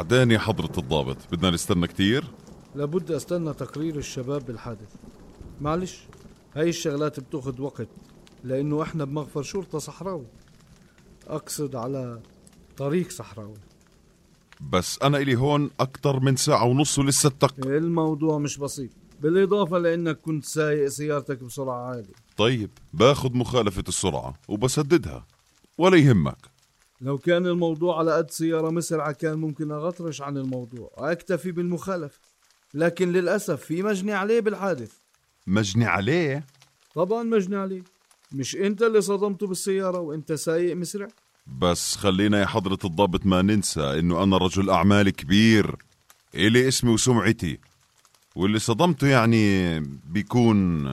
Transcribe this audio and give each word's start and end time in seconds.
وبعدين 0.00 0.30
يا 0.30 0.38
حضرة 0.38 0.72
الضابط 0.78 1.16
بدنا 1.32 1.50
نستنى 1.50 1.86
كتير؟ 1.86 2.24
لابد 2.74 3.10
أستنى 3.10 3.54
تقرير 3.54 3.96
الشباب 3.96 4.46
بالحادث. 4.46 4.94
معلش 5.60 6.04
هاي 6.54 6.68
الشغلات 6.68 7.20
بتاخد 7.20 7.60
وقت 7.60 7.88
لأنه 8.44 8.82
إحنا 8.82 9.04
بمغفر 9.04 9.42
شرطة 9.42 9.78
صحراوي. 9.78 10.26
أقصد 11.26 11.76
على 11.76 12.20
طريق 12.76 13.10
صحراوي. 13.10 13.54
بس 14.70 14.98
أنا 15.02 15.18
إلي 15.18 15.36
هون 15.36 15.70
أكتر 15.80 16.20
من 16.20 16.36
ساعة 16.36 16.64
ونص 16.64 16.98
ولساتك. 16.98 17.58
الموضوع 17.58 18.38
مش 18.38 18.58
بسيط 18.58 18.90
بالإضافة 19.20 19.78
لأنك 19.78 20.20
كنت 20.20 20.44
سايق 20.44 20.88
سيارتك 20.88 21.44
بسرعة 21.44 21.88
عالية. 21.90 22.14
طيب 22.36 22.70
باخد 22.92 23.34
مخالفة 23.34 23.84
السرعة 23.88 24.34
وبسددها 24.48 25.26
ولا 25.78 25.96
يهمك. 25.96 26.49
لو 27.00 27.18
كان 27.18 27.46
الموضوع 27.46 27.98
على 27.98 28.12
قد 28.16 28.30
سيارة 28.30 28.70
مسرعة 28.70 29.12
كان 29.12 29.38
ممكن 29.38 29.70
أغطرش 29.70 30.22
عن 30.22 30.36
الموضوع 30.36 30.90
وأكتفي 30.96 31.52
بالمخالفة. 31.52 32.18
لكن 32.74 33.12
للأسف 33.12 33.60
في 33.64 33.82
مجني 33.82 34.12
عليه 34.12 34.40
بالحادث. 34.40 34.92
مجني 35.46 35.84
عليه؟ 35.84 36.46
طبعا 36.94 37.22
مجني 37.22 37.56
عليه. 37.56 37.82
مش 38.32 38.56
أنت 38.56 38.82
اللي 38.82 39.00
صدمته 39.00 39.46
بالسيارة 39.46 39.98
وأنت 39.98 40.32
سايق 40.32 40.76
مسرع 40.76 41.08
بس 41.46 41.96
خلينا 41.96 42.40
يا 42.40 42.46
حضرة 42.46 42.78
الضابط 42.84 43.26
ما 43.26 43.42
ننسى 43.42 43.98
إنه 43.98 44.22
أنا 44.22 44.36
رجل 44.36 44.70
أعمال 44.70 45.10
كبير 45.10 45.76
إلي 46.34 46.68
اسمي 46.68 46.90
وسمعتي. 46.90 47.58
واللي 48.36 48.58
صدمته 48.58 49.06
يعني 49.06 49.80
بيكون 50.04 50.84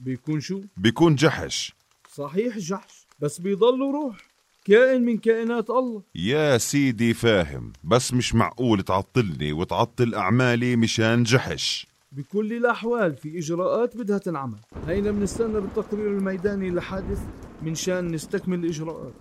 بيكون 0.00 0.40
شو؟ 0.40 0.60
بيكون 0.76 1.14
جحش. 1.14 1.74
صحيح 2.14 2.58
جحش 2.58 3.06
بس 3.20 3.40
بيضل 3.40 3.80
روح. 3.80 4.31
كائن 4.64 5.02
من 5.04 5.18
كائنات 5.18 5.70
الله. 5.70 6.02
يا 6.14 6.58
سيدي 6.58 7.14
فاهم 7.14 7.72
بس 7.84 8.14
مش 8.14 8.34
معقول 8.34 8.82
تعطلني 8.82 9.52
وتعطل 9.52 10.14
أعمالي 10.14 10.76
مشان 10.76 11.22
جحش. 11.22 11.86
بكل 12.12 12.52
الأحوال 12.52 13.16
في 13.16 13.38
إجراءات 13.38 13.96
بدها 13.96 14.18
تنعمل. 14.18 14.58
هينا 14.86 15.10
بنستنى 15.10 15.60
بالتقرير 15.60 16.06
الميداني 16.06 16.70
لحادث 16.70 17.20
من 17.62 17.74
شان 17.74 18.12
نستكمل 18.12 18.58
الإجراءات. 18.58 19.12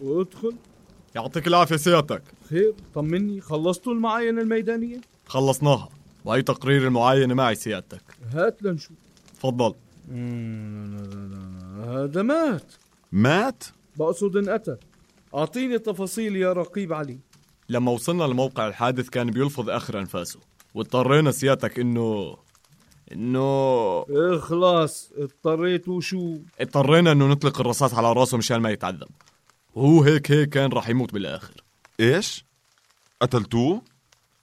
وادخل. 0.00 0.54
يعطيك 1.14 1.46
العافية 1.46 1.76
سيادتك. 1.76 2.22
خير 2.48 2.74
طمني 2.94 3.40
خلصتوا 3.40 3.92
المعاينة 3.92 4.42
الميدانية؟ 4.42 5.00
خلصناها. 5.26 5.88
وهي 6.24 6.42
تقرير 6.42 6.86
المعاينة 6.86 7.34
معي 7.34 7.54
سيادتك. 7.54 8.02
هات 8.32 8.62
لنشوف. 8.62 8.96
تفضل. 9.34 9.74
هذا 11.84 12.22
مات. 12.22 12.72
مات؟ 13.12 13.64
بقصد 13.96 14.36
انقتل 14.36 14.78
أعطيني 15.34 15.74
التفاصيل 15.74 16.36
يا 16.36 16.52
رقيب 16.52 16.92
علي 16.92 17.18
لما 17.68 17.92
وصلنا 17.92 18.24
لموقع 18.24 18.68
الحادث 18.68 19.08
كان 19.08 19.30
بيلفظ 19.30 19.70
آخر 19.70 19.98
أنفاسه 19.98 20.40
واضطرينا 20.74 21.30
سيادتك 21.30 21.78
إنه 21.78 22.36
إنه 23.12 24.04
إخلاص 24.10 25.12
اضطريت 25.16 25.88
وشو 25.88 26.38
اضطرينا 26.60 27.12
إنه 27.12 27.26
نطلق 27.26 27.60
الرصاص 27.60 27.94
على 27.94 28.12
راسه 28.12 28.38
مشان 28.38 28.56
ما 28.56 28.70
يتعذب 28.70 29.08
وهو 29.74 30.02
هيك 30.02 30.30
هيك 30.32 30.48
كان 30.48 30.72
راح 30.72 30.88
يموت 30.88 31.12
بالآخر 31.12 31.64
إيش؟ 32.00 32.44
قتلتوه؟ 33.20 33.82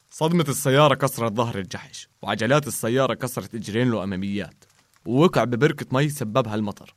صدمة 0.10 0.46
السيارة 0.50 0.96
كسرت 0.96 1.34
ظهر 1.34 1.58
الجحش 1.60 2.10
وعجلات 2.22 2.68
السيارة 2.68 3.14
كسرت 3.14 3.56
إجرين 3.56 3.92
له 3.92 4.04
أماميات 4.04 4.64
ووقع 5.06 5.44
ببركة 5.44 5.86
مي 5.92 6.10
سببها 6.10 6.56
المطر 6.56 6.94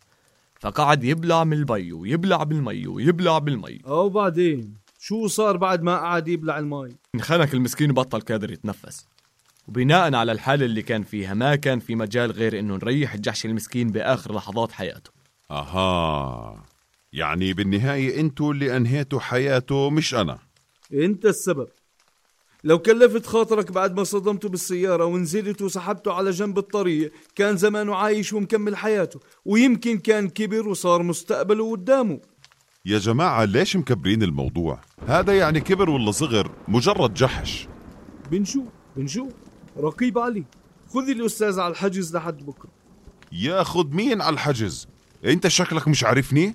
فقعد 0.61 1.05
يبلع 1.05 1.45
من 1.45 1.53
المي 1.53 1.93
ويبلع 1.93 2.43
بالمي 2.43 2.87
ويبلع 2.87 3.39
بالمي. 3.39 3.79
أو 3.87 4.09
بعدين 4.09 4.75
شو 4.99 5.27
صار 5.27 5.57
بعد 5.57 5.83
ما 5.83 5.97
قعد 5.97 6.29
يبلع 6.29 6.59
المي؟ 6.59 6.97
انخنق 7.15 7.49
المسكين 7.55 7.91
وبطل 7.91 8.21
قادر 8.21 8.51
يتنفس. 8.53 9.07
وبناء 9.69 10.15
على 10.15 10.33
الحالة 10.33 10.67
اللي 10.67 10.83
كان 10.83 11.03
فيها 11.03 11.35
ما 11.35 11.57
كان 11.57 11.79
في 11.79 11.95
مجال 11.95 12.31
غير 12.31 12.59
إنه 12.59 12.75
نريح 12.75 13.15
الجحش 13.15 13.47
المسكين 13.47 13.89
بآخر 13.89 14.35
لحظات 14.35 14.73
حياته. 14.73 15.11
أها. 15.51 16.65
يعني 17.13 17.53
بالنهاية 17.53 18.21
أنتوا 18.21 18.53
اللي 18.53 18.77
أنهيتوا 18.77 19.21
حياته 19.21 19.91
مش 19.91 20.15
أنا. 20.15 20.39
أنت 20.93 21.27
السبب. 21.27 21.69
لو 22.65 22.79
كلفت 22.79 23.27
خاطرك 23.27 23.73
بعد 23.73 23.97
ما 23.97 24.05
صدمته 24.05 24.49
بالسيارة 24.49 25.05
ونزلت 25.05 25.63
وسحبته 25.63 26.13
على 26.13 26.31
جنب 26.31 26.59
الطريق 26.59 27.13
كان 27.35 27.57
زمانه 27.57 27.95
عايش 27.95 28.33
ومكمل 28.33 28.77
حياته 28.77 29.21
ويمكن 29.45 29.99
كان 29.99 30.29
كبر 30.29 30.69
وصار 30.69 31.03
مستقبله 31.03 31.71
قدامه. 31.71 32.21
يا 32.85 32.99
جماعة 32.99 33.45
ليش 33.45 33.77
مكبرين 33.77 34.23
الموضوع؟ 34.23 34.81
هذا 35.07 35.39
يعني 35.39 35.61
كبر 35.61 35.91
ولا 35.91 36.11
صغر؟ 36.11 36.51
مجرد 36.69 37.15
جحش. 37.15 37.69
بنشوف 38.31 38.67
بنشوف. 38.97 39.33
رقيب 39.79 40.19
علي 40.19 40.45
خذي 40.95 41.13
الأستاذ 41.13 41.61
على 41.61 41.71
الحجز 41.71 42.17
لحد 42.17 42.47
بكرة. 42.47 42.71
ياخد 43.33 43.95
مين 43.95 44.21
على 44.21 44.35
الحجز؟ 44.35 44.89
أنت 45.25 45.49
شكلك 45.49 45.89
مش 45.89 46.05
عارفني؟ 46.05 46.55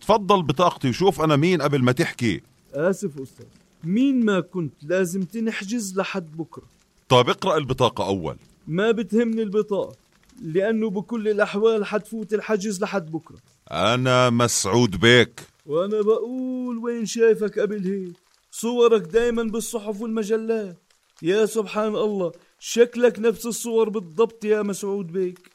تفضل 0.00 0.42
بطاقتي 0.42 0.88
وشوف 0.88 1.20
أنا 1.20 1.36
مين 1.36 1.62
قبل 1.62 1.82
ما 1.82 1.92
تحكي. 1.92 2.40
آسف 2.74 3.20
أستاذ. 3.20 3.46
مين 3.86 4.24
ما 4.24 4.40
كنت 4.40 4.74
لازم 4.82 5.22
تنحجز 5.22 5.98
لحد 5.98 6.36
بكرة. 6.36 6.62
طيب 7.08 7.28
اقرأ 7.28 7.56
البطاقة 7.56 8.06
أول. 8.06 8.36
ما 8.66 8.90
بتهمني 8.90 9.42
البطاقة 9.42 9.96
لأنه 10.42 10.90
بكل 10.90 11.28
الأحوال 11.28 11.84
حتفوت 11.84 12.34
الحجز 12.34 12.82
لحد 12.82 13.10
بكرة. 13.10 13.36
أنا 13.70 14.30
مسعود 14.30 15.00
بيك. 15.00 15.40
وأنا 15.66 16.00
بقول 16.02 16.78
وين 16.78 17.06
شايفك 17.06 17.58
قبل 17.58 17.84
هيك 17.84 18.16
صورك 18.50 19.02
دايما 19.02 19.42
بالصحف 19.42 20.00
والمجلات. 20.00 20.76
يا 21.22 21.46
سبحان 21.46 21.96
الله 21.96 22.32
شكلك 22.58 23.18
نفس 23.18 23.46
الصور 23.46 23.88
بالضبط 23.88 24.44
يا 24.44 24.62
مسعود 24.62 25.12
بيك. 25.12 25.50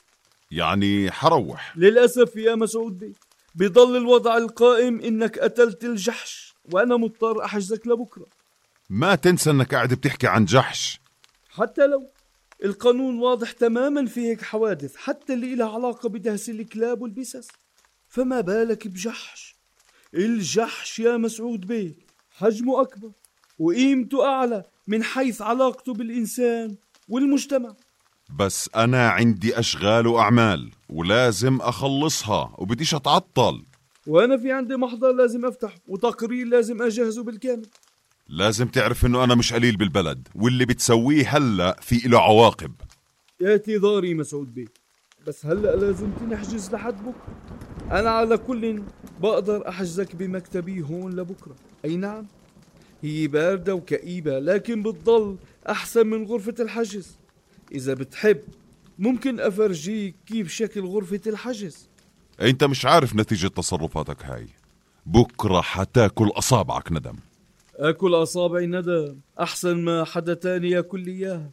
يعني 0.51 1.12
حروح. 1.12 1.78
للأسف 1.78 2.35
يا 2.35 2.56
مسعود 2.56 3.00
بيك 3.00 3.16
بضل 3.56 3.97
الوضع 3.97 4.38
القائم 4.38 5.00
إنك 5.01 5.39
قتلت 5.39 5.84
الجحش. 5.84 6.49
وأنا 6.74 6.97
مضطر 6.97 7.46
أحجزك 7.46 7.88
لبكرة. 7.88 8.25
ما 8.90 9.16
تنسى 9.16 9.50
أنك 9.52 9.75
قاعد 9.75 9.94
بتحكي 9.94 10.28
عن 10.28 10.46
جحش. 10.46 11.00
حتى 11.50 11.88
لو 11.88 12.07
القانون 12.63 13.19
واضح 13.19 13.52
تماما 13.52 14.06
في 14.06 14.22
هيك 14.22 14.41
حوادث 14.41 14.96
حتى 14.96 15.34
اللي 15.34 15.53
إلها 15.53 15.74
علاقة 15.74 16.09
بدهس 16.09 16.50
الكلاب 16.50 17.02
والبسس. 17.02 17.47
فما 18.07 18.41
بالك 18.41 18.88
بجحش. 18.88 19.56
الجحش 20.13 21.00
يا 21.00 21.18
مسعود 21.18 21.68
بيك 21.68 21.97
حجمه 22.31 22.81
أكبر 22.81 23.12
وقيمته 23.59 24.25
أعلى 24.25 24.63
من 24.88 25.03
حيث 25.03 25.41
علاقته 25.41 25.94
بالإنسان 25.94 26.75
والمجتمع. 27.07 27.75
بس 28.40 28.69
أنا 28.75 29.09
عندي 29.09 29.59
أشغال 29.59 30.07
وأعمال 30.07 30.72
ولازم 30.90 31.62
أخلصها 31.62 32.56
وبديش 32.57 32.96
أتعطل. 32.96 33.66
وأنا 34.09 34.38
في 34.38 34.52
عندي 34.52 34.75
محضر 34.75 35.12
لازم 35.12 35.46
أفتح 35.46 35.75
وتقرير 35.88 36.47
لازم 36.47 36.81
أجهزه 36.81 37.24
بالكامل. 37.24 37.66
لازم 38.28 38.68
تعرف 38.68 39.06
إنه 39.06 39.24
أنا 39.24 39.36
مش 39.36 39.53
قليل 39.53 39.78
بالبلد 39.78 40.28
واللي 40.36 40.66
بتسويه 40.66 41.38
هلأ 41.38 41.78
في 41.81 42.08
له 42.08 42.19
عواقب. 42.19 42.72
اعتذاري 43.46 44.14
مسعود 44.14 44.53
بيه. 44.53 44.68
بس 45.28 45.46
هلأ 45.46 45.75
لازم 45.75 46.12
تنحجز 46.12 46.72
لحد 46.74 46.96
بكرة. 47.03 47.38
أنا 48.00 48.09
على 48.09 48.38
كل 48.38 48.84
بقدر 49.19 49.69
أحجزك 49.69 50.16
بمكتبي 50.16 50.81
هون 50.81 51.16
لبكرة. 51.16 51.56
أي 51.86 51.96
نعم 51.96 52.25
هي 53.02 53.28
باردة 53.28 53.75
وكئيبة 53.75 54.40
لكن 54.40 54.84
بتضل 54.84 55.38
أحسن 55.69 56.08
من 56.08 56.24
غرفة 56.24 56.56
الحجز. 56.59 57.18
إذا 57.72 57.94
بتحب 57.94 58.42
ممكن 59.00 59.39
أفرجيك 59.39 60.16
كيف 60.25 60.51
شكل 60.51 60.81
غرفة 60.81 61.22
الحجز. 61.28 61.88
أنت 62.41 62.63
مش 62.63 62.86
عارف 62.86 63.15
نتيجة 63.15 63.47
تصرفاتك 63.47 64.25
هاي. 64.25 64.47
بكرة 65.06 65.62
حتاكل 65.62 66.27
أصابعك 66.27 66.91
ندم. 66.91 67.15
أكل 67.75 68.15
أصابعي 68.15 68.65
ندم. 68.65 69.19
أحسن 69.39 69.77
ما 69.77 70.03
حدا 70.03 70.33
تاني 70.33 70.69
ياكل 70.69 71.00
لي 71.00 71.12
إياها 71.12 71.51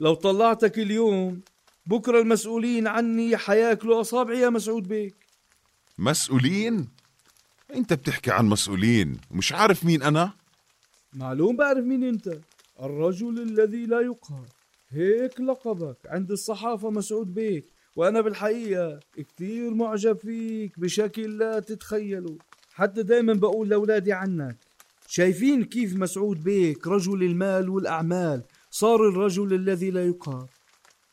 لو 0.00 0.14
طلعتك 0.14 0.78
اليوم 0.78 1.40
بكرة 1.86 2.20
المسؤولين 2.20 2.86
عني 2.86 3.36
حياكلوا 3.36 4.00
أصابعي 4.00 4.40
يا 4.40 4.48
مسعود 4.48 4.88
بيك. 4.88 5.14
مسؤولين؟ 5.98 6.88
أنت 7.74 7.92
بتحكي 7.92 8.30
عن 8.30 8.46
مسؤولين 8.48 9.20
ومش 9.30 9.52
عارف 9.52 9.84
مين 9.84 10.02
أنا؟ 10.02 10.32
معلوم 11.12 11.56
بعرف 11.56 11.84
مين 11.84 12.04
أنت. 12.04 12.38
الرجل 12.82 13.42
الذي 13.42 13.86
لا 13.86 14.00
يقهر. 14.00 14.46
هيك 14.90 15.40
لقبك 15.40 15.96
عند 16.06 16.30
الصحافة 16.30 16.90
مسعود 16.90 17.34
بيك. 17.34 17.64
وأنا 17.96 18.20
بالحقيقة 18.20 19.00
كتير 19.14 19.74
معجب 19.74 20.18
فيك 20.18 20.80
بشكل 20.80 21.38
لا 21.38 21.60
تتخيلوا 21.60 22.36
حتى 22.72 23.02
دايما 23.02 23.32
بقول 23.32 23.68
لأولادي 23.68 24.12
عنك. 24.12 24.56
شايفين 25.08 25.64
كيف 25.64 25.96
مسعود 25.96 26.42
بيك 26.44 26.86
رجل 26.86 27.22
المال 27.22 27.68
والأعمال 27.68 28.42
صار 28.70 29.08
الرجل 29.08 29.54
الذي 29.54 29.90
لا 29.90 30.06
يقهر. 30.06 30.50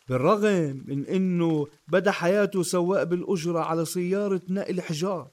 بالرغم 0.10 0.84
من 0.86 1.06
إنه 1.06 1.68
بدأ 1.88 2.12
حياته 2.12 2.64
سواق 2.64 3.04
بالأجرة 3.04 3.60
على 3.60 3.86
سيارة 3.86 4.42
نقل 4.50 4.82
حجار 4.82 5.30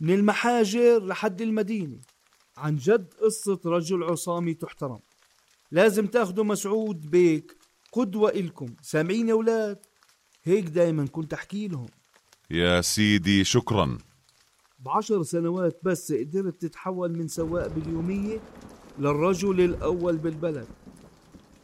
من 0.00 0.14
المحاجر 0.14 1.06
لحد 1.06 1.42
المدينة. 1.42 1.98
عن 2.56 2.76
جد 2.76 3.14
قصة 3.22 3.60
رجل 3.66 4.02
عصامي 4.02 4.54
تحترم. 4.54 5.00
لازم 5.70 6.06
تاخدوا 6.06 6.44
مسعود 6.44 7.10
بيك 7.10 7.56
قدوة 7.92 8.30
إلكم. 8.30 8.74
سامعين 8.82 9.28
يا 9.28 9.32
أولاد؟ 9.32 9.78
هيك 10.48 10.64
دايما 10.64 11.06
كنت 11.06 11.32
أحكي 11.32 11.68
لهم. 11.68 11.86
يا 12.50 12.80
سيدي 12.80 13.44
شكرا. 13.44 13.98
بعشر 14.78 15.22
سنوات 15.22 15.80
بس 15.82 16.12
قدرت 16.12 16.62
تتحول 16.62 17.18
من 17.18 17.28
سواق 17.28 17.66
باليومية 17.66 18.40
للرجل 18.98 19.60
الأول 19.60 20.16
بالبلد. 20.16 20.68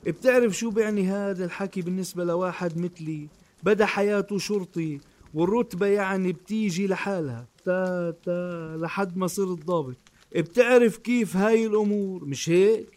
بتعرف 0.07 0.53
شو 0.53 0.71
بيعني 0.71 1.09
هذا 1.09 1.45
الحكي 1.45 1.83
بالنسبة 1.83 2.25
لواحد 2.25 2.79
مثلي؟ 2.79 3.29
بدا 3.63 3.87
حياته 3.87 4.39
شرطي 4.39 5.01
والرتبة 5.35 5.87
يعني 5.87 6.33
بتيجي 6.33 6.87
لحالها. 6.87 7.47
تا 7.65 8.11
تا 8.11 8.77
لحد 8.81 9.17
ما 9.17 9.27
صرت 9.27 9.65
ضابط. 9.65 9.97
بتعرف 10.37 10.97
كيف 10.97 11.37
هاي 11.37 11.67
الأمور؟ 11.67 12.25
مش 12.25 12.51
هيك؟ 12.51 12.89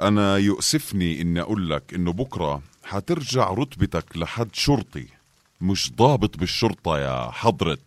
أنا 0.00 0.36
يؤسفني 0.36 1.20
إني 1.20 1.40
أقول 1.40 1.70
لك 1.70 1.94
إنه 1.94 2.12
بكرة 2.12 2.62
حترجع 2.88 3.50
رتبتك 3.50 4.16
لحد 4.16 4.54
شرطي. 4.54 5.06
مش 5.60 5.92
ضابط 5.92 6.38
بالشرطة 6.38 6.98
يا 6.98 7.30
حضرة 7.30 7.78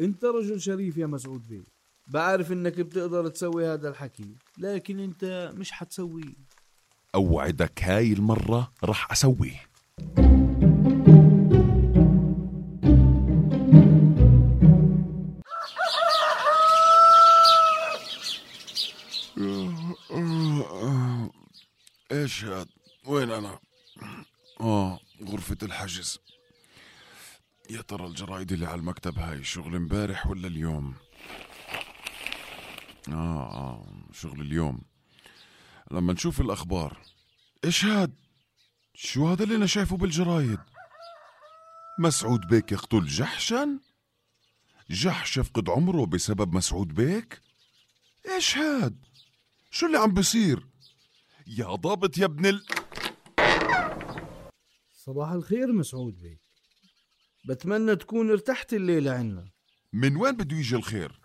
انت 0.00 0.24
رجل 0.24 0.60
شريف 0.60 0.96
يا 0.96 1.06
مسعود 1.06 1.48
بيه. 1.48 1.62
بعرف 2.06 2.52
انك 2.52 2.80
بتقدر 2.80 3.28
تسوي 3.28 3.66
هذا 3.66 3.88
الحكي 3.88 4.34
لكن 4.58 5.00
انت 5.00 5.52
مش 5.56 5.72
حتسويه. 5.72 6.34
أوعدك 7.14 7.84
هاي 7.84 8.12
المرة 8.12 8.72
رح 8.84 9.12
أسويه. 9.12 9.60
إيش 22.12 22.44
هاد؟ 22.44 22.68
الحجز 25.62 26.18
يا 27.70 27.80
ترى 27.82 28.06
الجرايد 28.06 28.52
اللي 28.52 28.66
على 28.66 28.80
المكتب 28.80 29.18
هاي 29.18 29.44
شغل 29.44 29.76
امبارح 29.76 30.26
ولا 30.26 30.48
اليوم؟ 30.48 30.94
آه 33.08 33.52
آه 33.52 33.86
شغل 34.12 34.40
اليوم. 34.40 34.82
لما 35.90 36.12
نشوف 36.12 36.40
الأخبار. 36.40 36.96
إيش 37.64 37.84
هاد؟ 37.84 38.14
شو 38.94 39.28
هذا 39.28 39.44
اللي 39.44 39.56
أنا 39.56 39.66
شايفه 39.66 39.96
بالجرايد 39.96 40.58
مسعود 41.98 42.40
بيك 42.46 42.72
يقتل 42.72 43.06
جحشا؟ 43.06 43.78
جحش 44.90 45.36
يفقد 45.36 45.70
عمره 45.70 46.06
بسبب 46.06 46.54
مسعود 46.54 46.88
بيك؟ 46.94 47.40
إيش 48.28 48.58
هاد؟ 48.58 49.04
شو 49.70 49.86
اللي 49.86 49.98
عم 49.98 50.14
بيصير؟ 50.14 50.66
يا 51.46 51.66
ضابط 51.74 52.18
يا 52.18 52.24
ابن 52.24 52.46
ال... 52.46 52.66
صباح 55.04 55.30
الخير 55.30 55.72
مسعود 55.72 56.18
بيه 56.20 56.40
بتمنى 57.48 57.96
تكون 57.96 58.30
ارتحت 58.30 58.72
الليلة 58.72 59.10
عنا. 59.10 59.44
من 59.92 60.16
وين 60.16 60.36
بده 60.36 60.56
يجي 60.56 60.76
الخير؟ 60.76 61.20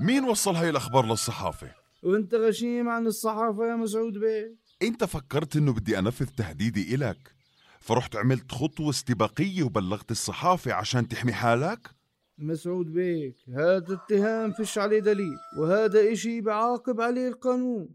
مين 0.00 0.24
وصل 0.24 0.54
هاي 0.54 0.70
الأخبار 0.70 1.06
للصحافة؟ 1.06 1.74
وانت 2.02 2.34
غشيم 2.34 2.88
عن 2.88 3.06
الصحافة 3.06 3.66
يا 3.70 3.76
مسعود 3.76 4.12
بيه 4.12 4.56
انت 4.82 5.04
فكرت 5.04 5.56
انه 5.56 5.72
بدي 5.72 5.98
انفذ 5.98 6.26
تهديدي 6.26 6.94
إلك 6.94 7.34
فرحت 7.80 8.16
عملت 8.16 8.52
خطوة 8.52 8.90
استباقية 8.90 9.62
وبلغت 9.62 10.10
الصحافة 10.10 10.72
عشان 10.72 11.08
تحمي 11.08 11.32
حالك؟ 11.32 11.90
مسعود 12.38 12.86
بيك 12.86 13.36
هذا 13.48 13.94
اتهام 13.94 14.52
فيش 14.52 14.78
عليه 14.78 14.98
دليل 14.98 15.36
وهذا 15.58 16.12
إشي 16.12 16.40
بعاقب 16.40 17.00
عليه 17.00 17.28
القانون. 17.28 17.88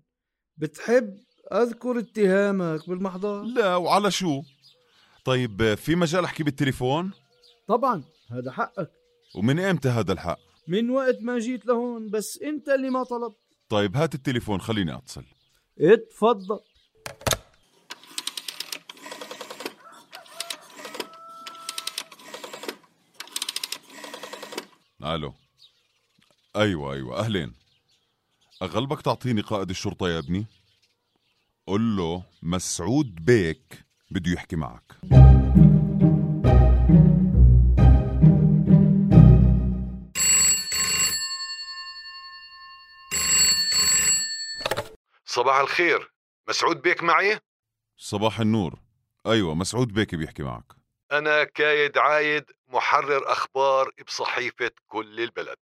بتحب 0.57 1.17
أذكر 1.53 1.99
اتهامك 1.99 2.89
بالمحضر؟ 2.89 3.43
لا 3.43 3.75
وعلى 3.75 4.11
شو؟ 4.11 4.41
طيب 5.27 5.75
في 5.75 5.95
مجال 5.95 6.23
أحكي 6.23 6.43
بالتليفون؟ 6.43 7.11
طبعا 7.67 8.03
هذا 8.31 8.51
حقك. 8.51 8.91
ومن 9.35 9.59
إمتى 9.59 9.89
هذا 9.89 10.13
الحق؟ 10.13 10.39
من 10.67 10.89
وقت 10.89 11.17
ما 11.21 11.39
جيت 11.39 11.65
لهون 11.65 12.09
بس 12.09 12.39
أنت 12.41 12.69
اللي 12.69 12.89
ما 12.89 13.03
طلبت. 13.03 13.37
طيب 13.69 13.97
هات 13.97 14.15
التليفون 14.15 14.61
خليني 14.61 14.95
أتصل. 14.95 15.23
اتفضل. 15.79 16.59
ألو. 25.03 25.33
أيوه 26.55 26.93
أيوه 26.93 27.19
أهلين. 27.19 27.53
أغلبك 28.61 29.01
تعطيني 29.01 29.41
قائد 29.41 29.69
الشرطة 29.69 30.09
يا 30.09 30.19
ابني؟ 30.19 30.45
قل 31.67 31.95
له 31.97 32.23
مسعود 32.43 33.25
بيك. 33.25 33.86
بده 34.11 34.31
يحكي 34.31 34.55
معك. 34.55 34.97
صباح 45.25 45.59
الخير. 45.59 46.13
مسعود 46.49 46.81
بيك 46.81 47.03
معي؟ 47.03 47.39
صباح 47.97 48.39
النور. 48.39 48.79
أيوه 49.25 49.55
مسعود 49.55 49.93
بيك 49.93 50.15
بيحكي 50.15 50.43
معك. 50.43 50.73
أنا 51.11 51.43
كايد 51.43 51.97
عايد 51.97 52.43
محرر 52.67 53.31
أخبار 53.31 53.91
بصحيفة 54.07 54.71
كل 54.87 55.19
البلد. 55.19 55.57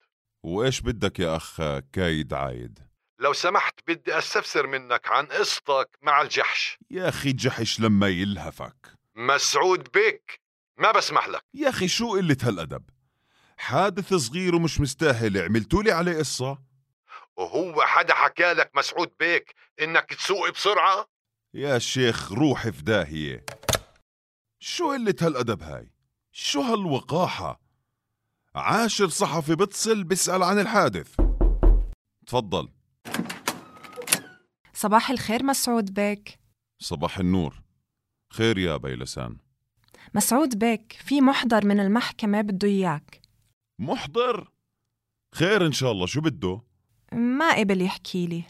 وإيش 0.43 0.81
بدك 0.81 1.19
يا 1.19 1.35
أخ 1.35 1.61
كايد 1.93 2.33
عايد؟ 2.33 2.90
لو 3.21 3.33
سمحت 3.33 3.79
بدي 3.87 4.17
أستفسر 4.17 4.67
منك 4.67 5.07
عن 5.07 5.25
قصتك 5.25 5.89
مع 6.01 6.21
الجحش. 6.21 6.77
يا 6.91 7.09
أخي 7.09 7.33
جحش 7.33 7.79
لما 7.79 8.07
يلهفك. 8.07 8.75
مسعود 9.15 9.91
بيك 9.91 10.41
ما 10.77 10.91
بسمح 10.91 11.27
لك. 11.27 11.41
يا 11.53 11.69
أخي 11.69 11.87
شو 11.87 12.11
قلة 12.11 12.37
هالأدب؟ 12.43 12.83
حادث 13.57 14.13
صغير 14.13 14.55
ومش 14.55 14.79
مستاهل 14.79 15.37
عملتوا 15.37 15.83
لي 15.83 15.91
عليه 15.91 16.17
قصة؟ 16.17 16.57
وهو 17.37 17.81
حدا 17.81 18.13
حكى 18.13 18.53
لك 18.53 18.71
مسعود 18.75 19.11
بيك 19.19 19.55
إنك 19.81 20.13
تسوق 20.13 20.49
بسرعة؟ 20.49 21.07
يا 21.53 21.79
شيخ 21.79 22.31
روح 22.31 22.69
في 22.69 22.81
داهية. 22.81 23.45
شو 24.59 24.91
قلة 24.91 25.15
هالأدب 25.21 25.63
هاي؟ 25.63 25.91
شو 26.31 26.61
هالوقاحة؟ 26.61 27.61
عاشر 28.55 29.09
صحفي 29.09 29.55
بتصل 29.55 30.03
بيسأل 30.03 30.43
عن 30.43 30.59
الحادث. 30.59 31.15
تفضل. 32.27 32.80
صباح 34.81 35.09
الخير 35.09 35.43
مسعود 35.43 35.93
بيك 35.93 36.39
صباح 36.79 37.19
النور. 37.19 37.61
خير 38.33 38.57
يا 38.57 38.77
بيلسان. 38.77 39.37
مسعود 40.13 40.59
بيك 40.59 40.91
في 40.91 41.21
محضر 41.21 41.65
من 41.65 41.79
المحكمة 41.79 42.41
بده 42.41 42.67
إياك. 42.67 43.21
محضر؟ 43.79 44.51
خير 45.35 45.65
إن 45.65 45.71
شاء 45.71 45.91
الله 45.91 46.05
شو 46.05 46.21
بده؟ 46.21 46.61
ما 47.13 47.59
قبل 47.59 47.81
يحكي 47.81 48.27
لي. 48.27 48.43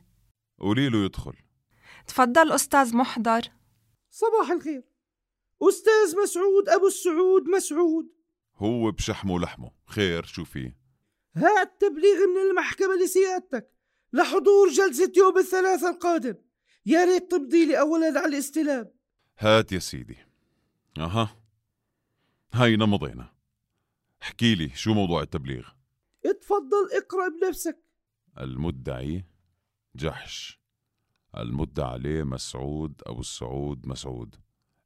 قولي 0.59 0.89
له 0.89 1.05
يدخل. 1.05 1.33
تفضل 2.07 2.51
أستاذ 2.51 2.95
محضر. 2.95 3.41
صباح 4.11 4.51
الخير. 4.51 4.83
أستاذ 5.61 6.21
مسعود 6.23 6.69
أبو 6.69 6.87
السعود 6.87 7.43
مسعود. 7.55 8.05
هو 8.55 8.91
بشحمه 8.91 9.33
ولحمه. 9.33 9.71
خير 9.85 10.23
شو 10.23 10.43
فيه؟ 10.45 10.77
هات 11.35 11.81
تبليغ 11.81 12.17
من 12.35 12.49
المحكمة 12.49 12.95
لسيادتك. 13.03 13.71
لحضور 14.13 14.69
جلسة 14.69 15.11
يوم 15.17 15.37
الثلاثاء 15.37 15.91
القادم. 15.91 16.35
يا 16.85 17.05
ريت 17.05 17.31
تمضي 17.31 17.65
لي 17.65 17.79
أولا 17.79 18.19
على 18.19 18.25
الاستلام. 18.25 18.91
هات 19.39 19.71
يا 19.71 19.79
سيدي. 19.79 20.17
أها. 20.97 21.37
هينا 22.53 22.85
مضينا. 22.85 23.33
احكي 24.21 24.55
لي 24.55 24.69
شو 24.75 24.93
موضوع 24.93 25.21
التبليغ؟ 25.21 25.67
اتفضل 26.25 26.89
اقرأ 26.91 27.27
بنفسك. 27.29 27.83
المدعي 28.39 29.25
جحش. 29.95 30.61
المدعى 31.37 31.89
عليه 31.89 32.23
مسعود 32.23 33.01
أبو 33.05 33.19
السعود 33.19 33.87
مسعود. 33.87 34.35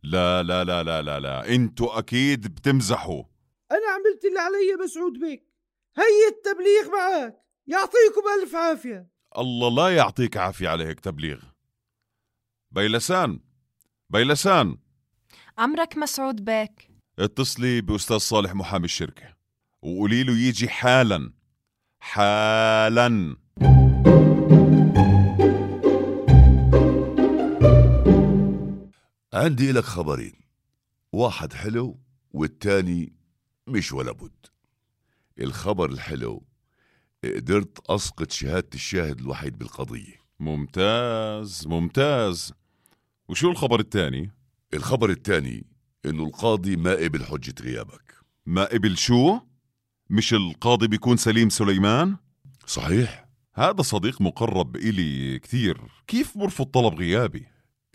لا 0.03 0.43
لا 0.43 0.63
لا 0.63 0.83
لا 0.83 1.01
لا 1.01 1.19
لا. 1.19 1.55
أنتوا 1.55 1.99
أكيد 1.99 2.55
بتمزحوا. 2.55 3.23
أنا 3.71 3.87
عملت 3.95 4.25
اللي 4.25 4.39
علي 4.39 4.83
مسعود 4.83 5.19
بيك. 5.19 5.49
هي 5.97 6.27
التبليغ 6.27 6.91
معك. 6.91 7.41
يعطيكم 7.67 8.21
ألف 8.41 8.55
عافية. 8.55 9.14
الله 9.37 9.69
لا 9.69 9.95
يعطيك 9.95 10.37
عافية 10.37 10.69
على 10.69 10.85
هيك 10.85 10.99
تبليغ. 10.99 11.39
بيلسان 12.71 13.39
بيلسان. 14.09 14.77
أمرك 15.59 15.97
مسعود 15.97 16.45
بيك. 16.45 16.89
اتصلي 17.19 17.81
بأستاذ 17.81 18.17
صالح 18.17 18.55
محامي 18.55 18.85
الشركة. 18.85 19.35
وقولي 19.81 20.23
له 20.23 20.33
يجي 20.33 20.69
حالا 20.69 21.33
حالا. 21.99 23.35
عندي 29.33 29.71
لك 29.71 29.83
خبرين. 29.83 30.41
واحد 31.13 31.53
حلو 31.53 31.99
والتاني 32.31 33.13
مش 33.67 33.91
ولا 33.91 34.11
بد. 34.11 34.45
الخبر 35.39 35.89
الحلو 35.89 36.43
قدرت 37.35 37.89
أسقط 37.89 38.31
شهادة 38.31 38.69
الشاهد 38.73 39.19
الوحيد 39.19 39.57
بالقضية. 39.57 40.25
ممتاز 40.39 41.67
ممتاز. 41.67 42.53
وشو 43.29 43.51
الخبر 43.51 43.79
الثاني؟ 43.79 44.31
الخبر 44.73 45.09
الثاني 45.09 45.65
إنه 46.05 46.23
القاضي 46.23 46.75
ما 46.75 46.91
قبل 46.91 47.25
حجة 47.25 47.55
غيابك. 47.61 48.15
ما 48.45 48.63
قبل 48.63 48.97
شو 48.97 49.39
مش 50.09 50.33
القاضي 50.33 50.87
بيكون 50.87 51.17
سليم 51.17 51.49
سليمان؟ 51.49 52.17
صحيح. 52.65 53.25
هذا 53.53 53.81
صديق 53.81 54.21
مقرب 54.21 54.75
إلي 54.75 55.39
كثير. 55.39 55.77
كيف 56.07 56.37
برفض 56.37 56.65
طلب 56.65 56.93
غيابي؟ 56.93 57.45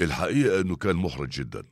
الحقيقة 0.01 0.61
إنه 0.61 0.77
كان 0.77 0.97
محرج 0.97 1.29
جدا 1.29 1.63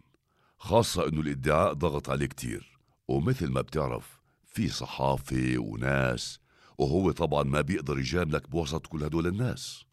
خاصة 0.59 1.09
إنه 1.09 1.21
الإدعاء 1.21 1.73
ضغط 1.73 2.11
عليه 2.11 2.27
كتير 2.27 2.79
ومثل 3.09 3.49
ما 3.49 3.61
بتعرف 3.61 4.19
في 4.47 4.69
صحافة 4.69 5.55
وناس 5.59 6.39
وهو 6.79 7.11
طبعا 7.11 7.43
ما 7.43 7.61
بيقدر 7.61 7.99
يجاملك 7.99 8.51
بوسط 8.51 8.87
كل 8.87 9.05
هدول 9.05 9.27
الناس. 9.27 9.85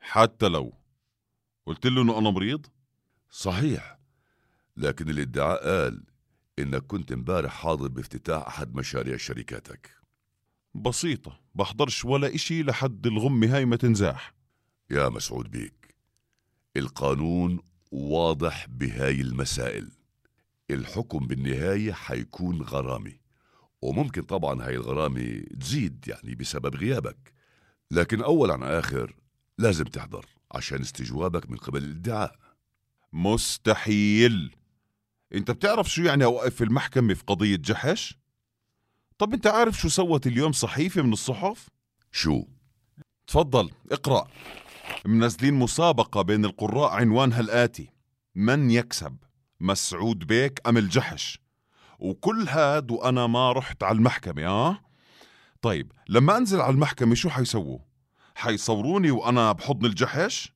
حتى 0.00 0.48
لو. 0.48 0.72
قلت 1.66 1.86
له 1.86 2.02
إنه 2.02 2.18
أنا 2.18 2.30
مريض؟ 2.30 2.66
صحيح. 3.30 3.98
لكن 4.76 5.10
الادعاء 5.10 5.64
قال 5.64 6.04
إنك 6.58 6.82
كنت 6.86 7.12
إمبارح 7.12 7.52
حاضر 7.52 7.88
بافتتاح 7.88 8.46
أحد 8.46 8.74
مشاريع 8.74 9.16
شركاتك. 9.16 9.90
بسيطة. 10.74 11.40
بحضرش 11.54 12.04
ولا 12.04 12.34
إشي 12.34 12.62
لحد 12.62 13.06
الغمة 13.06 13.56
هاي 13.56 13.64
ما 13.64 13.76
تنزاح. 13.76 14.34
يا 14.90 15.08
مسعود 15.08 15.50
بيك 15.50 15.96
القانون 16.76 17.60
واضح 17.90 18.66
بهاي 18.68 19.20
المسائل. 19.20 19.90
الحكم 20.70 21.26
بالنهاية 21.26 21.92
حيكون 21.92 22.62
غرامي. 22.62 23.21
وممكن 23.82 24.22
طبعا 24.22 24.66
هاي 24.66 24.74
الغرامة 24.74 25.42
تزيد 25.60 26.04
يعني 26.08 26.34
بسبب 26.34 26.76
غيابك 26.76 27.32
لكن 27.90 28.22
أول 28.22 28.50
عن 28.50 28.62
آخر 28.62 29.14
لازم 29.58 29.84
تحضر 29.84 30.26
عشان 30.52 30.80
استجوابك 30.80 31.50
من 31.50 31.56
قبل 31.56 31.84
الادعاء 31.84 32.36
مستحيل 33.12 34.54
أنت 35.34 35.50
بتعرف 35.50 35.90
شو 35.90 36.02
يعني 36.02 36.24
أوقف 36.24 36.54
في 36.54 36.64
المحكمة 36.64 37.14
في 37.14 37.24
قضية 37.26 37.56
جحش؟ 37.56 38.18
طب 39.18 39.32
أنت 39.34 39.46
عارف 39.46 39.78
شو 39.78 39.88
سوت 39.88 40.26
اليوم 40.26 40.52
صحيفة 40.52 41.02
من 41.02 41.12
الصحف؟ 41.12 41.68
شو؟ 42.12 42.44
تفضل 43.26 43.70
اقرأ 43.92 44.28
منزلين 45.06 45.54
مسابقة 45.54 46.22
بين 46.22 46.44
القراء 46.44 46.90
عنوانها 46.90 47.40
الآتي 47.40 47.88
من 48.34 48.70
يكسب 48.70 49.16
مسعود 49.60 50.18
بيك 50.18 50.60
أم 50.68 50.76
الجحش 50.76 51.41
وكل 52.02 52.48
هاد 52.48 52.90
وأنا 52.90 53.26
ما 53.26 53.52
رحت 53.52 53.82
على 53.82 53.96
المحكمة 53.96 54.46
آه؟ 54.46 54.78
طيب 55.62 55.92
لما 56.08 56.36
أنزل 56.36 56.60
على 56.60 56.74
المحكمة 56.74 57.14
شو 57.14 57.30
حيسووا؟ 57.30 57.78
حيصوروني 58.34 59.10
وأنا 59.10 59.52
بحضن 59.52 59.86
الجحش؟ 59.86 60.52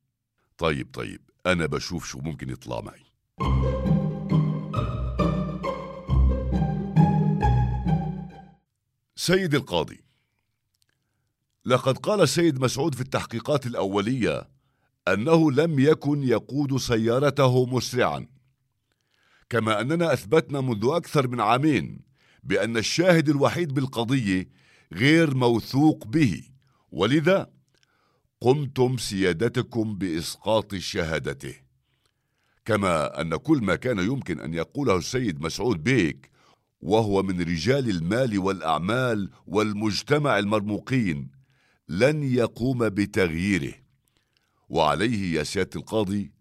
طيب 0.59 0.89
طيب 0.95 1.21
أنا 1.47 1.67
بشوف 1.67 2.07
شو 2.07 2.19
ممكن 2.19 2.51
يطلع 2.51 2.81
معي 2.81 3.07
سيد 9.17 9.55
القاضي 9.55 10.05
لقد 11.65 11.99
قال 11.99 12.21
السيد 12.21 12.61
مسعود 12.61 12.95
في 12.95 13.01
التحقيقات 13.01 13.67
الأولية 13.67 14.49
أنه 15.09 15.53
لم 15.53 15.79
يكن 15.79 16.23
يقود 16.23 16.77
سيارته 16.77 17.67
مسرعا 17.67 18.27
كما 19.49 19.81
أننا 19.81 20.13
أثبتنا 20.13 20.61
منذ 20.61 20.89
أكثر 20.93 21.29
من 21.29 21.41
عامين 21.41 22.01
بأن 22.43 22.77
الشاهد 22.77 23.29
الوحيد 23.29 23.75
بالقضية 23.75 24.49
غير 24.93 25.35
موثوق 25.35 26.07
به. 26.07 26.43
ولذا 26.91 27.51
قمتم 28.41 28.97
سيادتكم 28.97 29.99
بإسقاط 29.99 30.75
شهادته. 30.75 31.55
كما 32.65 33.21
أن 33.21 33.37
كل 33.37 33.59
ما 33.59 33.77
كان 33.77 33.99
يمكن 33.99 34.41
أن 34.41 34.55
يقوله 34.55 34.97
السيد 34.97 35.41
مسعود 35.41 35.83
بيك 35.83 36.31
وهو 36.81 37.23
من 37.23 37.41
رجال 37.41 37.91
المال 37.91 38.39
والأعمال 38.39 39.31
والمجتمع 39.47 40.39
المرموقين 40.39 41.31
لن 41.89 42.23
يقوم 42.23 42.89
بتغييره. 42.89 43.75
وعليه 44.69 45.39
يا 45.39 45.43
سيادة 45.43 45.71
القاضي 45.77 46.36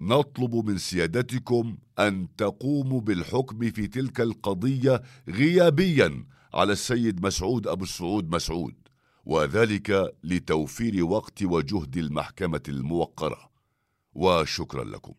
نطلب 0.00 0.54
من 0.54 0.78
سيادتكم 0.78 1.76
أن 1.98 2.28
تقوموا 2.36 3.00
بالحكم 3.00 3.70
في 3.70 3.86
تلك 3.86 4.20
القضية 4.20 5.02
غيابيا 5.28 6.26
على 6.54 6.72
السيد 6.72 7.26
مسعود 7.26 7.66
أبو 7.66 7.84
السعود 7.84 8.30
مسعود 8.34 8.74
وذلك 9.24 10.16
لتوفير 10.24 11.04
وقت 11.04 11.42
وجهد 11.42 11.96
المحكمة 11.96 12.62
الموقرة. 12.68 13.50
وشكرا 14.12 14.84
لكم. 14.84 15.14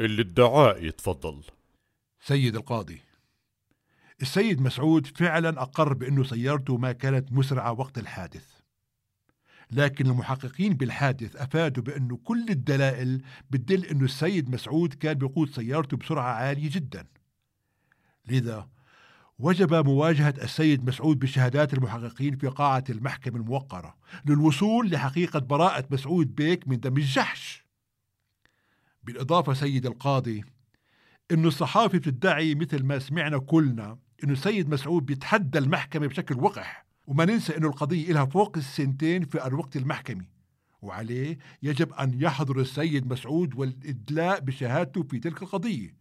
الادعاء 0.00 0.84
يتفضل 0.84 1.42
سيد 2.20 2.56
القاضي 2.56 3.00
السيد 4.22 4.60
مسعود 4.60 5.06
فعلا 5.06 5.62
أقر 5.62 5.92
بأنه 5.92 6.24
سيارته 6.24 6.76
ما 6.76 6.92
كانت 6.92 7.32
مسرعة 7.32 7.72
وقت 7.72 7.98
الحادث. 7.98 8.59
لكن 9.72 10.06
المحققين 10.06 10.74
بالحادث 10.74 11.36
أفادوا 11.36 11.82
بأنه 11.82 12.16
كل 12.16 12.46
الدلائل 12.50 13.22
بتدل 13.50 13.84
أنه 13.84 14.04
السيد 14.04 14.50
مسعود 14.50 14.94
كان 14.94 15.14
بيقود 15.14 15.50
سيارته 15.50 15.96
بسرعة 15.96 16.32
عالية 16.32 16.70
جدا. 16.70 17.06
لذا 18.28 18.68
وجب 19.38 19.74
مواجهة 19.74 20.34
السيد 20.42 20.88
مسعود 20.88 21.18
بشهادات 21.18 21.74
المحققين 21.74 22.36
في 22.36 22.46
قاعة 22.48 22.84
المحكمة 22.90 23.36
الموقرة 23.36 23.96
للوصول 24.26 24.90
لحقيقة 24.90 25.38
براءة 25.38 25.84
مسعود 25.90 26.34
بيك 26.34 26.68
من 26.68 26.80
دم 26.80 26.96
الجحش. 26.96 27.64
بالإضافة 29.02 29.54
سيد 29.54 29.86
القاضي 29.86 30.44
إنه 31.30 31.48
الصحافة 31.48 31.98
بتدعي 31.98 32.54
مثل 32.54 32.82
ما 32.84 32.98
سمعنا 32.98 33.38
كلنا 33.38 33.98
إنه 34.24 34.32
السيد 34.32 34.68
مسعود 34.68 35.06
بيتحدى 35.06 35.58
المحكمة 35.58 36.06
بشكل 36.06 36.34
وقح. 36.34 36.89
وما 37.10 37.24
ننسى 37.24 37.56
إنه 37.56 37.68
القضية 37.68 38.10
إلها 38.10 38.24
فوق 38.24 38.56
السنتين 38.56 39.24
في 39.24 39.46
الوقت 39.46 39.76
المحكمي 39.76 40.24
وعليه 40.82 41.38
يجب 41.62 41.92
أن 41.92 42.20
يحضر 42.20 42.60
السيد 42.60 43.12
مسعود 43.12 43.54
والإدلاء 43.54 44.40
بشهادته 44.40 45.02
في 45.02 45.18
تلك 45.18 45.42
القضية. 45.42 45.96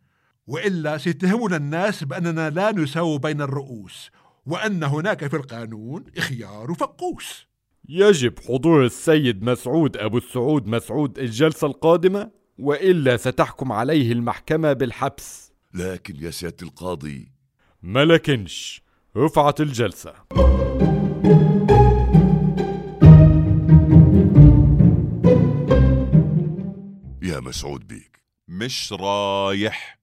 وإلا 0.47 0.97
سيتهمنا 0.97 1.55
الناس 1.55 2.03
بأننا 2.03 2.49
لا 2.49 2.71
نساوي 2.71 3.19
بين 3.19 3.41
الرؤوس 3.41 4.09
وأن 4.45 4.83
هناك 4.83 5.27
في 5.27 5.35
القانون 5.35 6.03
إخيار 6.17 6.73
فقوس. 6.73 7.47
يجب 7.89 8.39
حضور 8.39 8.85
السيد 8.85 9.43
مسعود 9.43 9.97
أبو 9.97 10.17
السعود 10.17 10.67
مسعود 10.67 11.19
الجلسة 11.19 11.67
القادمة 11.67 12.31
وإلا 12.59 13.17
ستحكم 13.17 13.71
عليه 13.71 14.11
المحكمة 14.11 14.73
بالحبس. 14.73 15.51
لكن 15.73 16.15
يا 16.15 16.31
سيادة 16.31 16.57
القاضي. 16.61 17.31
ملكنش 17.83 18.83
رفعت 19.17 19.61
الجلسة. 19.61 20.13
يا 21.29 21.35
مسعود 27.39 27.87
بيك. 27.87 28.23
مش 28.47 28.93
رايح 28.93 29.99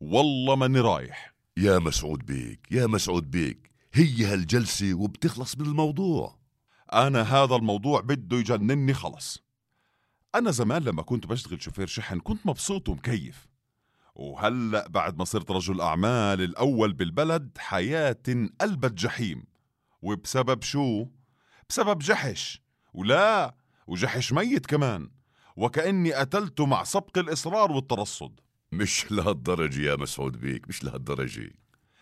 والله 0.00 0.56
ماني 0.56 0.80
رايح. 0.80 1.34
يا 1.56 1.78
مسعود 1.78 2.26
بيك 2.26 2.68
يا 2.70 2.86
مسعود 2.86 3.30
بيك 3.30 3.70
هي 3.92 4.24
هالجلسة 4.24 4.94
وبتخلص 4.94 5.58
من 5.58 5.66
الموضوع. 5.66 6.38
أنا 6.92 7.22
هذا 7.22 7.56
الموضوع 7.56 8.00
بده 8.00 8.36
يجنني 8.36 8.94
خلص. 8.94 9.44
أنا 10.34 10.50
زمان 10.50 10.82
لما 10.82 11.02
كنت 11.02 11.26
بشتغل 11.26 11.62
شوفير 11.62 11.86
شحن 11.86 12.20
كنت 12.20 12.46
مبسوط 12.46 12.88
ومكيف. 12.88 13.48
وهلأ 14.14 14.88
بعد 14.88 15.18
ما 15.18 15.24
صرت 15.24 15.50
رجل 15.50 15.80
أعمال 15.80 16.40
الأول 16.40 16.92
بالبلد 16.92 17.58
حياتي 17.58 18.32
انقلبت 18.32 18.92
جحيم. 18.92 19.49
وبسبب 20.02 20.62
شو؟ 20.62 21.06
بسبب 21.68 21.98
جحش. 21.98 22.62
ولا 22.94 23.54
وجحش 23.86 24.32
ميت 24.32 24.66
كمان. 24.66 25.10
وكأني 25.56 26.12
قتلته 26.12 26.66
مع 26.66 26.84
سبق 26.84 27.18
الإصرار 27.18 27.72
والترصد. 27.72 28.40
مش 28.72 29.12
لهالدرجة 29.12 29.80
يا 29.80 29.96
مسعود 29.96 30.36
بيك 30.36 30.68
مش 30.68 30.84
لهالدرجة. 30.84 31.52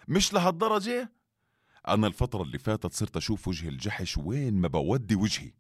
مش 0.09 0.33
لهالدرجة؟ 0.33 1.13
أنا 1.89 2.07
الفترة 2.07 2.43
اللي 2.43 2.59
فاتت 2.59 2.93
صرت 2.93 3.17
أشوف 3.17 3.49
وجه 3.49 3.69
الجحش 3.69 4.19
وين 4.19 4.55
ما 4.55 4.69
بودي 4.69 5.15
وجهي. 5.15 5.53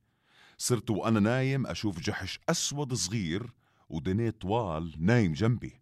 صرت 0.58 0.90
وأنا 0.90 1.20
نايم 1.20 1.66
أشوف 1.66 2.00
جحش 2.00 2.40
أسود 2.48 2.94
صغير 2.94 3.52
ودنيه 3.88 4.30
طوال 4.30 4.94
نايم 4.98 5.32
جنبي. 5.32 5.80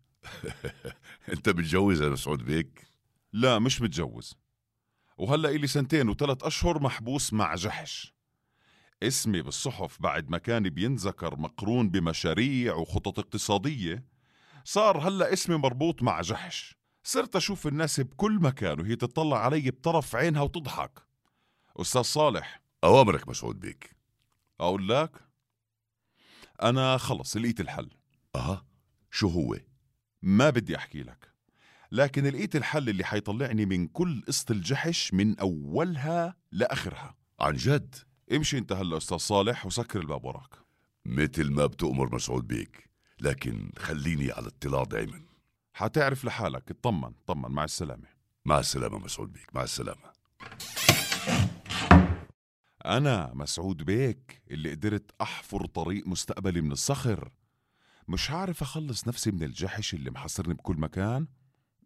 أنت 1.32 1.48
متجوز 1.48 2.02
يا 2.02 2.08
مسعود 2.08 2.44
بيك؟ 2.44 2.86
لا 3.32 3.58
مش 3.58 3.82
متجوز. 3.82 4.34
وهلأ 5.16 5.48
إلي 5.48 5.66
سنتين 5.66 6.08
وثلاث 6.08 6.44
أشهر 6.44 6.82
محبوس 6.82 7.32
مع 7.32 7.54
جحش. 7.54 8.14
اسمي 9.02 9.42
بالصحف 9.42 10.02
بعد 10.02 10.30
ما 10.30 10.38
كان 10.38 10.68
بينذكر 10.68 11.36
مقرون 11.36 11.90
بمشاريع 11.90 12.74
وخطط 12.74 13.18
اقتصادية 13.18 14.04
صار 14.64 15.08
هلأ 15.08 15.32
اسمي 15.32 15.56
مربوط 15.56 16.02
مع 16.02 16.20
جحش. 16.20 16.76
صرت 17.02 17.36
أشوف 17.36 17.66
الناس 17.66 18.00
بكل 18.00 18.38
مكان 18.40 18.80
وهي 18.80 18.96
تطلع 18.96 19.38
علي 19.38 19.70
بطرف 19.70 20.16
عينها 20.16 20.42
وتضحك. 20.42 21.02
أستاذ 21.76 22.02
صالح. 22.02 22.62
أوامرك 22.84 23.28
مسعود 23.28 23.60
بيك. 23.60 23.96
أقول 24.60 24.88
لك؟ 24.88 25.10
أنا 26.62 26.96
خلص 26.96 27.36
لقيت 27.36 27.60
الحل. 27.60 27.90
أها 28.36 28.66
شو 29.10 29.28
هو؟ 29.28 29.56
ما 30.22 30.50
بدي 30.50 30.76
أحكي 30.76 31.02
لك. 31.02 31.35
لكن 31.92 32.24
لقيت 32.24 32.56
الحل 32.56 32.88
اللي 32.88 33.04
حيطلعني 33.04 33.66
من 33.66 33.86
كل 33.86 34.22
قصة 34.28 34.46
الجحش 34.50 35.14
من 35.14 35.38
أولها 35.38 36.36
لآخرها. 36.52 37.14
عن 37.40 37.54
جد؟ 37.54 37.94
امشي 38.32 38.58
انت 38.58 38.72
هلا 38.72 38.96
أستاذ 38.96 39.16
صالح 39.16 39.66
وسكر 39.66 40.00
الباب 40.00 40.24
وراك. 40.24 40.54
مثل 41.06 41.50
ما 41.50 41.66
بتؤمر 41.66 42.14
مسعود 42.14 42.46
بيك 42.46 42.90
لكن 43.20 43.70
خليني 43.78 44.32
على 44.32 44.46
اطلاع 44.46 44.84
دائما 44.84 45.20
حتعرف 45.72 46.24
لحالك. 46.24 46.70
اطمن 46.70 47.12
طمن 47.26 47.50
مع 47.50 47.64
السلامة. 47.64 48.08
مع 48.44 48.58
السلامة 48.58 48.98
مسعود 48.98 49.32
بيك 49.32 49.54
مع 49.54 49.62
السلامة. 49.62 50.16
أنا 52.84 53.32
مسعود 53.34 53.82
بيك 53.82 54.42
اللي 54.50 54.70
قدرت 54.70 55.10
أحفر 55.20 55.66
طريق 55.66 56.06
مستقبلي 56.06 56.60
من 56.60 56.72
الصخر. 56.72 57.30
مش 58.08 58.30
عارف 58.30 58.62
أخلص 58.62 59.08
نفسي 59.08 59.30
من 59.30 59.42
الجحش 59.42 59.94
اللي 59.94 60.10
محصرني 60.10 60.54
بكل 60.54 60.76
مكان؟ 60.76 61.26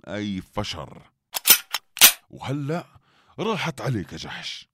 أي 0.09 0.41
فشر. 0.41 1.03
وهلأ 2.31 2.85
راحت 3.39 3.81
عليك 3.81 4.15
جحش. 4.15 4.69